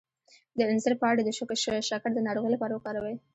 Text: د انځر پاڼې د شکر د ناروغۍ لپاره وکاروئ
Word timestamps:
د 0.57 0.59
انځر 0.71 0.93
پاڼې 1.01 1.21
د 1.25 1.29
شکر 1.89 2.11
د 2.13 2.19
ناروغۍ 2.27 2.49
لپاره 2.53 2.73
وکاروئ 2.73 3.15